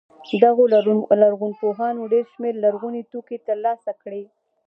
[0.43, 0.63] دغو
[1.21, 4.23] لرغونپوهانو ډېر شمېر لرغوني توکي تر لاسه کړي.